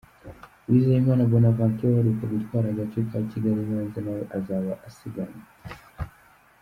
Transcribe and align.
Uwizeyimana 0.67 1.29
Bonaventure 1.31 1.91
uheruka 1.93 2.23
gutwara 2.33 2.67
agace 2.69 2.99
ka 3.09 3.17
Kigali-Nyanza 3.29 3.99
nawe 4.05 4.23
azaba 4.37 4.71
asiganwa. 4.87 5.43